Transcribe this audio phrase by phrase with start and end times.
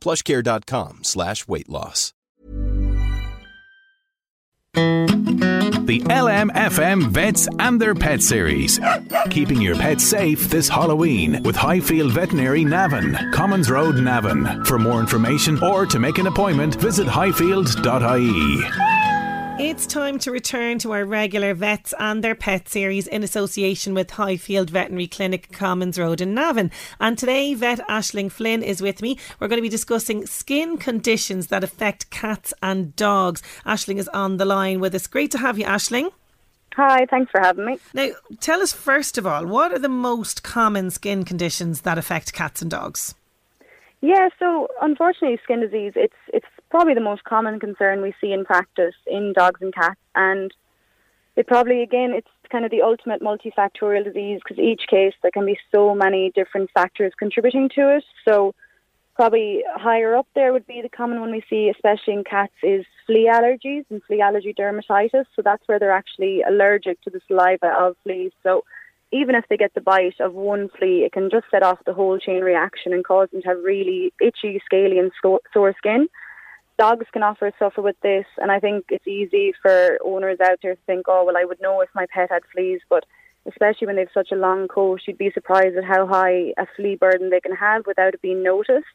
[0.00, 2.12] plushcare.com slash weight loss.
[5.86, 8.78] The LMFM Vets and Their Pet Series.
[9.30, 14.64] Keeping your pets safe this Halloween with Highfield Veterinary Navan, Commons Road, Navan.
[14.64, 19.05] For more information or to make an appointment, visit highfield.ie.
[19.58, 24.10] It's time to return to our regular Vets and Their Pet series in association with
[24.10, 26.70] Highfield Veterinary Clinic, Commons Road in Navan.
[27.00, 29.18] And today, Vet Ashling Flynn is with me.
[29.40, 33.42] We're going to be discussing skin conditions that affect cats and dogs.
[33.64, 35.06] Ashling is on the line with us.
[35.06, 36.10] Great to have you, Ashling.
[36.74, 37.78] Hi, thanks for having me.
[37.94, 42.34] Now, tell us first of all, what are the most common skin conditions that affect
[42.34, 43.14] cats and dogs?
[44.02, 46.46] Yeah, so unfortunately, skin disease it's it's
[46.76, 50.52] probably the most common concern we see in practice in dogs and cats, and
[51.34, 55.46] it probably again it's kind of the ultimate multifactorial disease because each case there can
[55.46, 58.04] be so many different factors contributing to it.
[58.28, 58.54] So
[59.14, 62.84] probably higher up there would be the common one we see, especially in cats, is
[63.06, 65.24] flea allergies and flea allergy dermatitis.
[65.34, 68.32] So that's where they're actually allergic to the saliva of fleas.
[68.42, 68.64] So
[69.12, 71.94] even if they get the bite of one flea, it can just set off the
[71.94, 76.08] whole chain reaction and cause them to have really itchy, scaly, and sore skin.
[76.78, 80.74] Dogs can often suffer with this, and I think it's easy for owners out there
[80.74, 83.04] to think, oh, well, I would know if my pet had fleas, but
[83.46, 86.96] especially when they've such a long coat, you'd be surprised at how high a flea
[86.96, 88.86] burden they can have without it being noticed.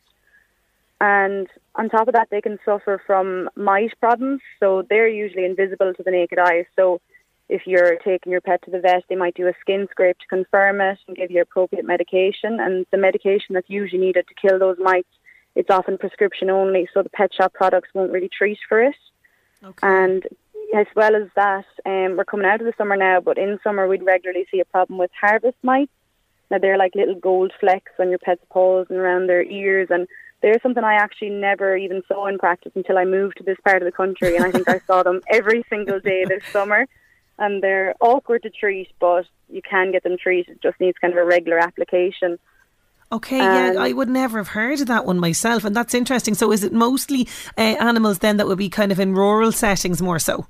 [1.00, 5.94] And on top of that, they can suffer from mite problems, so they're usually invisible
[5.96, 6.68] to the naked eye.
[6.76, 7.02] So
[7.50, 10.28] if you're taking your pet to the vet, they might do a skin scrape to
[10.28, 12.60] confirm it and give you appropriate medication.
[12.60, 15.10] And the medication that's usually needed to kill those mites,
[15.56, 18.96] it's often prescription only, so the pet shop products won't really treat for it.
[19.64, 19.88] Okay.
[19.88, 20.28] And
[20.76, 23.88] as well as that, um, we're coming out of the summer now, but in summer
[23.88, 25.92] we'd regularly see a problem with harvest mites.
[26.50, 30.08] Now they're like little gold flecks on your pet's paws and around their ears, and
[30.42, 33.82] they're something I actually never even saw in practice until I moved to this part
[33.82, 36.88] of the country, and I think I saw them every single day this summer
[37.42, 40.58] and they're awkward to treat, but you can get them treated.
[40.58, 42.38] It just needs kind of a regular application.
[43.12, 46.34] Okay, um, yeah, I would never have heard of that one myself, and that's interesting.
[46.34, 47.28] So, is it mostly
[47.58, 50.48] uh, animals then that would be kind of in rural settings more so?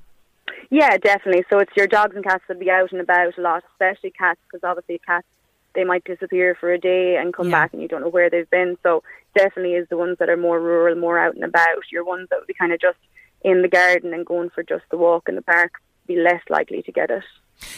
[0.70, 1.44] Yeah, definitely.
[1.50, 4.12] So it's your dogs and cats that would be out and about a lot, especially
[4.12, 5.28] cats, because obviously cats
[5.74, 7.64] they might disappear for a day and come yeah.
[7.64, 8.78] back, and you don't know where they've been.
[8.84, 9.04] So
[9.36, 11.92] definitely is the ones that are more rural, more out and about.
[11.92, 12.98] Your ones that would be kind of just
[13.42, 15.74] in the garden and going for just the walk in the park
[16.08, 17.24] be less likely to get it.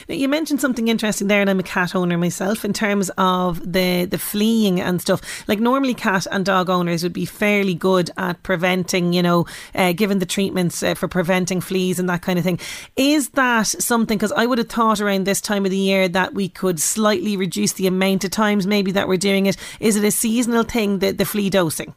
[0.08, 2.66] Now, you mentioned something interesting there, and I'm a cat owner myself.
[2.66, 7.14] In terms of the the fleeing and stuff, like normally cat and dog owners would
[7.14, 9.46] be fairly good at preventing, you know,
[9.76, 12.60] uh, given the treatments uh, for preventing fleas and that kind of thing.
[12.96, 14.18] Is that something?
[14.18, 17.38] Because I would have thought around this time of the year that we could slightly
[17.38, 19.58] reduce the amount of times maybe that we're doing it.
[19.80, 21.96] Is it a seasonal thing, the the flea dosing?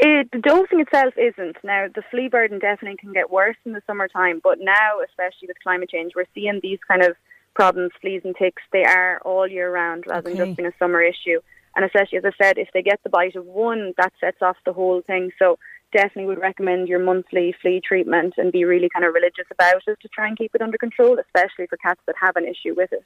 [0.00, 1.56] It, the dosing itself isn't.
[1.64, 5.60] Now, the flea burden definitely can get worse in the summertime, but now, especially with
[5.62, 7.16] climate change, we're seeing these kind of
[7.54, 10.38] problems, fleas and ticks, they are all year round rather okay.
[10.38, 11.40] than just being a summer issue.
[11.74, 14.56] And especially, as I said, if they get the bite of one, that sets off
[14.64, 15.32] the whole thing.
[15.38, 15.58] So
[15.92, 19.98] definitely would recommend your monthly flea treatment and be really kind of religious about it
[20.00, 22.92] to try and keep it under control, especially for cats that have an issue with
[22.92, 23.04] it.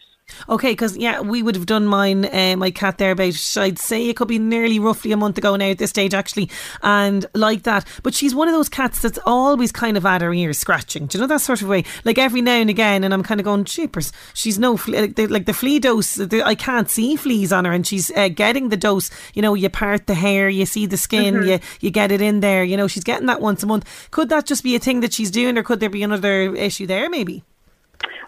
[0.49, 4.09] Okay, because yeah, we would have done mine, uh, my cat there about I'd say
[4.09, 6.51] it could be nearly roughly a month ago now at this stage actually,
[6.83, 7.87] and like that.
[8.03, 11.07] But she's one of those cats that's always kind of at her ears scratching.
[11.07, 11.85] Do you know that sort of way?
[12.05, 14.13] Like every now and again, and I'm kind of going, cheapers.
[14.35, 16.15] She's no like the, like the flea dose.
[16.15, 19.11] The, I can't see fleas on her, and she's uh, getting the dose.
[19.35, 21.49] You know, you part the hair, you see the skin, mm-hmm.
[21.49, 24.09] you you get it in there you know, she's getting that once a month.
[24.11, 26.87] Could that just be a thing that she's doing, or could there be another issue
[26.87, 27.45] there, maybe?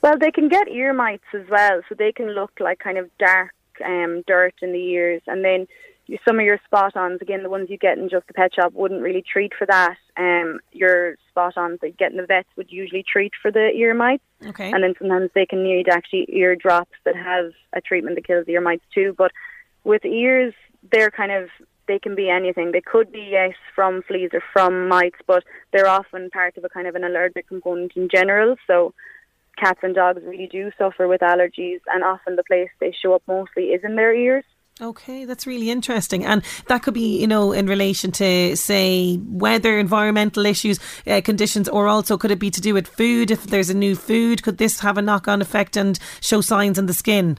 [0.03, 3.11] Well, they can get ear mites as well, so they can look like kind of
[3.19, 3.55] dark
[3.85, 5.67] um, dirt in the ears, and then
[6.27, 8.75] some of your spot ons, again, the ones you get in just the pet shop,
[8.75, 9.97] wouldn't really treat for that.
[10.17, 13.71] Um, your spot ons that you get in the vets would usually treat for the
[13.71, 14.23] ear mites.
[14.45, 14.71] Okay.
[14.71, 18.47] And then sometimes they can need actually ear drops that have a treatment that kills
[18.49, 19.15] ear mites too.
[19.17, 19.33] But
[19.83, 20.53] with ears,
[20.93, 21.49] they're kind of
[21.87, 22.73] they can be anything.
[22.73, 26.69] They could be yes from fleas or from mites, but they're often part of a
[26.69, 28.57] kind of an allergic component in general.
[28.67, 28.95] So
[29.59, 33.23] cats and dogs really do suffer with allergies, and often the place they show up
[33.27, 34.45] mostly is in their ears.
[34.81, 36.25] Okay, that's really interesting.
[36.25, 41.69] And that could be, you know, in relation to, say, weather, environmental issues, uh, conditions,
[41.69, 43.31] or also could it be to do with food?
[43.31, 46.77] If there's a new food, could this have a knock on effect and show signs
[46.77, 47.39] in the skin?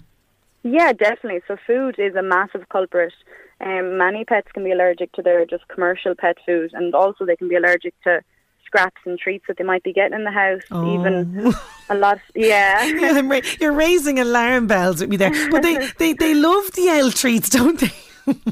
[0.66, 1.42] Yeah, definitely.
[1.48, 3.14] So, food is a massive culprit.
[3.62, 7.36] Um, many pets can be allergic to their just commercial pet food, and also they
[7.36, 8.22] can be allergic to
[8.66, 10.64] scraps and treats that they might be getting in the house.
[10.72, 11.00] Oh.
[11.00, 11.54] Even
[11.90, 12.78] a lot, of, yeah.
[12.82, 15.30] I'm ra- You're raising alarm bells with me there.
[15.52, 17.94] But they, they, they love the L treats, don't they?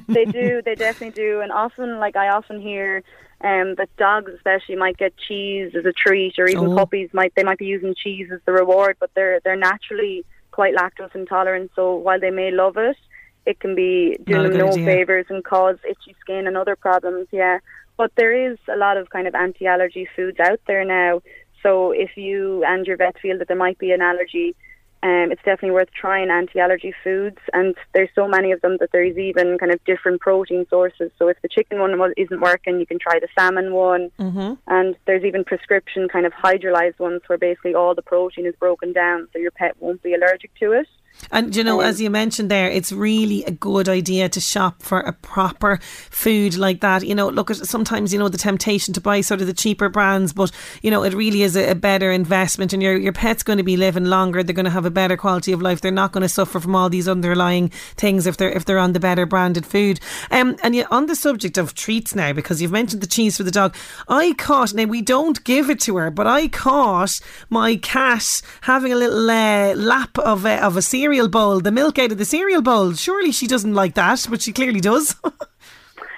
[0.07, 3.03] they do, they definitely do, and often, like I often hear.
[3.41, 6.75] Um, that dogs especially might get cheese as a treat, or even Oh.
[6.77, 10.23] puppies might they might be using cheese as the reward, but they're they're naturally
[10.53, 11.71] quite lactose intolerant.
[11.75, 12.97] So while they may love it,
[13.45, 14.85] it can be doing them no idea.
[14.85, 17.27] favors and cause itchy skin and other problems.
[17.31, 17.57] Yeah,
[17.97, 21.21] but there is a lot of kind of anti-allergy foods out there now.
[21.61, 24.55] So if you and your vet feel that there might be an allergy,
[25.03, 27.37] um, it's definitely worth trying anti-allergy foods.
[27.51, 31.11] And there's so many of them that there's even kind of different protein sources.
[31.19, 34.11] So if the chicken one isn't working, you can try the salmon one.
[34.17, 34.53] Mm-hmm.
[34.67, 38.93] And there's even prescription kind of hydrolyzed ones where basically all the protein is broken
[38.93, 40.87] down, so your pet won't be allergic to it.
[41.31, 44.81] And you know, Um, as you mentioned there, it's really a good idea to shop
[44.81, 45.79] for a proper
[46.09, 47.03] food like that.
[47.03, 49.89] You know, look at sometimes you know the temptation to buy sort of the cheaper
[49.89, 50.51] brands, but
[50.81, 53.63] you know it really is a, a better investment, and your your pet's going to
[53.63, 54.43] be living longer.
[54.43, 55.81] They're going to have a better quality of life.
[55.81, 58.93] They're not going to suffer from all these underlying things if they're if they're on
[58.93, 59.99] the better branded food.
[60.31, 63.43] Um, and yet on the subject of treats now, because you've mentioned the cheese for
[63.43, 63.75] the dog,
[64.07, 67.19] I caught now we don't give it to her, but I caught
[67.49, 71.99] my cat having a little uh, lap of a, of a cereal bowl, the milk
[71.99, 72.93] out of the cereal bowl.
[72.93, 75.15] Surely she doesn't like that, but she clearly does.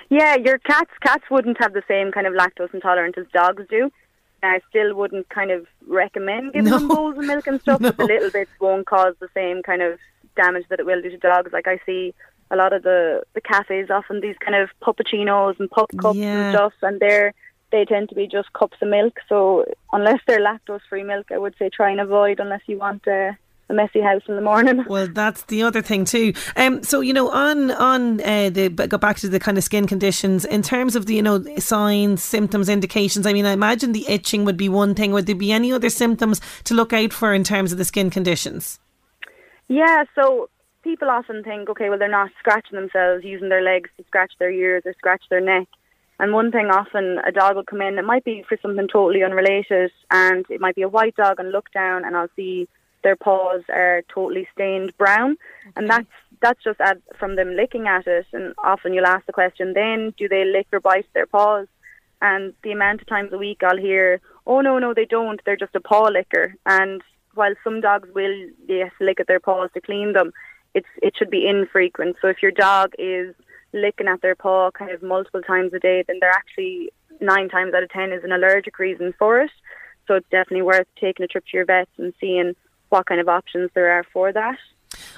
[0.10, 3.92] Yeah, your cats cats wouldn't have the same kind of lactose intolerance as dogs do.
[4.44, 8.06] I still wouldn't kind of recommend giving them bowls of milk and stuff, but the
[8.06, 9.98] little bits won't cause the same kind of
[10.36, 11.52] damage that it will do to dogs.
[11.52, 12.14] Like I see
[12.52, 16.50] a lot of the the cafes often these kind of puppuccinos and pup cups Yeah.
[16.50, 17.34] and stuff, and they're
[17.72, 19.18] they tend to be just cups of milk.
[19.28, 23.08] So unless they're lactose free milk, I would say try and avoid unless you want
[23.08, 23.32] uh,
[23.70, 24.84] a messy house in the morning.
[24.96, 26.34] Well, that's the other thing too.
[26.56, 29.64] Um, so you know, on on uh, the but go back to the kind of
[29.64, 33.26] skin conditions in terms of the you know signs, symptoms, indications.
[33.26, 35.12] I mean, I imagine the itching would be one thing.
[35.12, 38.10] Would there be any other symptoms to look out for in terms of the skin
[38.10, 38.80] conditions?
[39.68, 40.50] Yeah, so
[40.84, 44.52] people often think, okay, well, they're not scratching themselves, using their legs to scratch their
[44.52, 45.68] ears or scratch their neck.
[46.20, 49.24] And one thing often a dog will come in, it might be for something totally
[49.24, 52.70] unrelated, and it might be a white dog and look down, and I'll see
[53.06, 55.38] their paws are totally stained brown,
[55.76, 56.10] and that's
[56.42, 58.26] that's just ad- from them licking at it.
[58.34, 61.68] And often you'll ask the question, then do they lick or bite their paws?
[62.22, 65.40] And the amount of times a week I'll hear, oh no, no, they don't.
[65.46, 66.56] They're just a paw licker.
[66.66, 67.04] And
[67.36, 68.36] while some dogs will
[68.68, 70.34] yes lick at their paws to clean them,
[70.74, 72.18] it's it should be infrequent.
[72.20, 73.36] So if your dog is
[73.72, 76.90] licking at their paw kind of multiple times a day, then they're actually
[77.22, 79.52] nine times out of ten is an allergic reason for it.
[80.08, 82.56] So it's definitely worth taking a trip to your vet and seeing
[82.90, 84.58] what kind of options there are for that.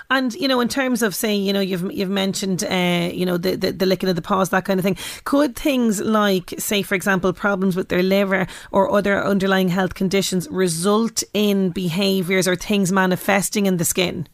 [0.09, 3.37] And you know, in terms of say, you know, you've you've mentioned, uh, you know,
[3.37, 4.97] the, the the licking of the paws, that kind of thing.
[5.23, 10.47] Could things like, say, for example, problems with their liver or other underlying health conditions
[10.49, 14.27] result in behaviours or things manifesting in the skin?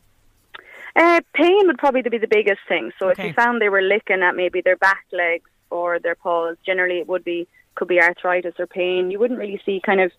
[0.95, 2.91] Uh, pain would probably be the biggest thing.
[2.99, 6.55] So if you found they were licking at maybe their back legs or their paws,
[6.63, 9.09] generally it would be could be arthritis or pain.
[9.09, 10.11] You wouldn't really see kind of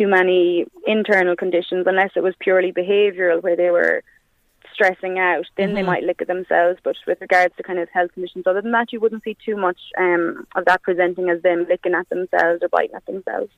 [0.00, 4.02] too many internal conditions unless it was purely behavioural where they were
[4.72, 5.44] stressing out.
[5.58, 6.78] Then they might lick at themselves.
[6.82, 9.56] But with regards to kind of health conditions other than that, you wouldn't see too
[9.56, 13.50] much um, of that presenting as them licking at themselves or biting at themselves.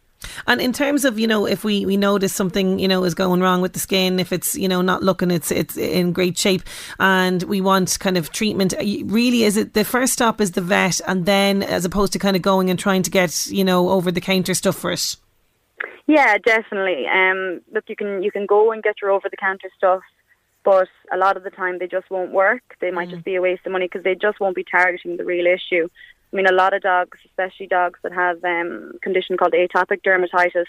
[0.48, 3.40] And in terms of you know, if we, we notice something you know is going
[3.40, 6.62] wrong with the skin, if it's you know not looking, it's it's in great shape,
[6.98, 8.74] and we want kind of treatment.
[8.74, 12.18] uh, Really, is it the first stop is the vet, and then as opposed to
[12.18, 15.16] kind of going and trying to get you know over the counter stuff for it.
[16.06, 17.06] Yeah, definitely.
[17.06, 20.02] Um, look, you can you can go and get your over the counter stuff,
[20.64, 22.62] but a lot of the time they just won't work.
[22.80, 25.24] They might just be a waste of money because they just won't be targeting the
[25.24, 25.88] real issue.
[26.32, 30.02] I mean, a lot of dogs, especially dogs that have um, a condition called atopic
[30.02, 30.66] dermatitis,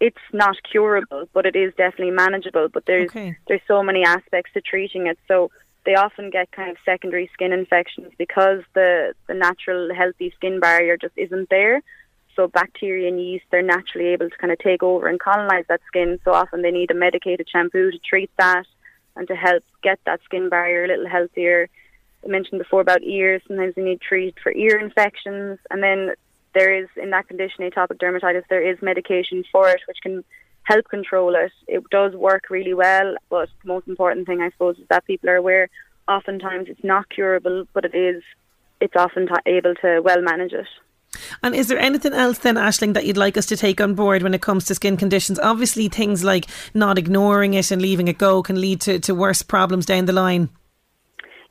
[0.00, 2.68] it's not curable, but it is definitely manageable.
[2.68, 3.36] But there's Okay.
[3.48, 5.18] there's so many aspects to treating it.
[5.26, 5.50] So
[5.84, 10.96] they often get kind of secondary skin infections because the the natural healthy skin barrier
[10.96, 11.82] just isn't there.
[12.38, 15.80] So bacteria and yeast they're naturally able to kind of take over and colonize that
[15.88, 16.20] skin.
[16.24, 18.64] So often they need a medicated shampoo to treat that
[19.16, 21.68] and to help get that skin barrier a little healthier.
[22.24, 23.42] I mentioned before about ears.
[23.48, 26.12] Sometimes they need treat for ear infections, and then
[26.54, 28.44] there is in that condition atopic dermatitis.
[28.48, 30.22] There is medication for it, which can
[30.62, 31.50] help control it.
[31.66, 35.28] It does work really well, but the most important thing, I suppose, is that people
[35.28, 35.70] are aware.
[36.06, 38.22] Oftentimes, it's not curable, but it is.
[38.80, 40.68] It's often t- able to well manage it.
[41.42, 44.22] And is there anything else then, Ashling, that you'd like us to take on board
[44.22, 45.38] when it comes to skin conditions?
[45.38, 49.42] Obviously, things like not ignoring it and leaving it go can lead to, to worse
[49.42, 50.48] problems down the line.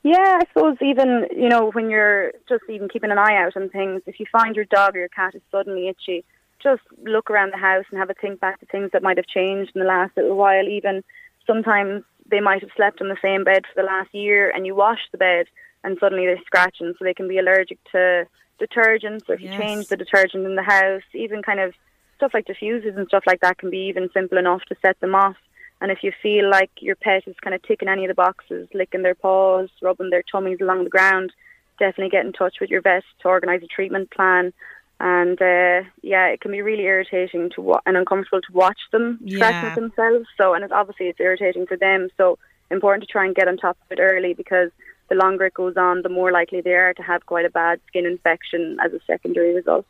[0.04, 3.68] Yeah, I suppose even, you know, when you're just even keeping an eye out on
[3.68, 6.24] things, if you find your dog or your cat is suddenly itchy,
[6.62, 9.26] just look around the house and have a think back to things that might have
[9.26, 10.66] changed in the last little while.
[10.66, 11.02] Even
[11.46, 14.74] sometimes they might have slept on the same bed for the last year and you
[14.74, 15.46] wash the bed
[15.84, 18.26] and suddenly they're scratching, so they can be allergic to
[18.60, 19.26] detergents.
[19.26, 19.52] So if yes.
[19.52, 21.74] you change the detergent in the house, even kind of
[22.16, 25.14] stuff like diffusers and stuff like that can be even simple enough to set them
[25.14, 25.36] off.
[25.80, 28.68] And if you feel like your pet is kind of ticking any of the boxes,
[28.74, 31.32] licking their paws, rubbing their tummies along the ground,
[31.78, 34.52] definitely get in touch with your vet to organise a treatment plan
[35.00, 39.18] and uh, yeah, it can be really irritating to wa- and uncomfortable to watch them
[39.22, 39.74] yeah.
[39.74, 40.26] themselves.
[40.36, 42.08] So, and it's obviously it's irritating for them.
[42.16, 42.38] So,
[42.70, 44.70] important to try and get on top of it early because
[45.08, 47.80] the longer it goes on, the more likely they are to have quite a bad
[47.86, 49.86] skin infection as a secondary result.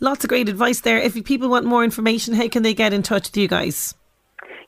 [0.00, 0.98] Lots of great advice there.
[0.98, 3.94] If people want more information, how can they get in touch with you guys?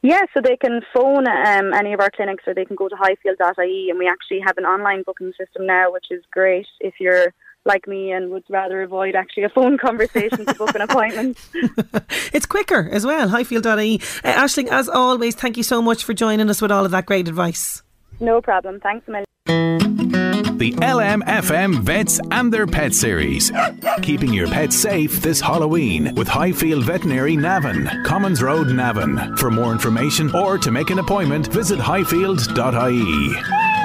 [0.03, 2.97] Yeah, so they can phone um, any of our clinics or they can go to
[2.97, 7.35] highfield.ie and we actually have an online booking system now, which is great if you're
[7.65, 11.37] like me and would rather avoid actually a phone conversation to book an appointment.
[12.33, 14.01] it's quicker as well, highfield.ie.
[14.25, 17.07] Uh, Ashling, as always, thank you so much for joining us with all of that
[17.07, 17.83] great advice.
[18.21, 18.81] No problem.
[18.81, 19.28] Thanks a million.
[20.59, 23.53] The LMFM Vets and Their Pet series.
[24.03, 29.37] Keeping your pets safe this Halloween with Highfield Veterinary Navan, Commons Road, Navan.
[29.37, 33.78] For more information or to make an appointment, visit highfield.ie.